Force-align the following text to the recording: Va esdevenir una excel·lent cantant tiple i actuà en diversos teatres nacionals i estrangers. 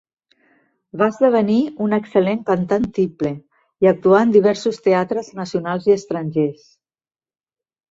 Va 1.01 1.09
esdevenir 1.11 1.57
una 1.87 1.99
excel·lent 2.03 2.41
cantant 2.47 2.87
tiple 2.97 3.31
i 3.87 3.91
actuà 3.93 4.23
en 4.29 4.35
diversos 4.39 4.83
teatres 4.89 5.33
nacionals 5.43 5.89
i 5.93 5.97
estrangers. 6.01 6.67